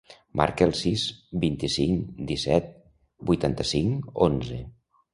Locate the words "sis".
0.79-1.03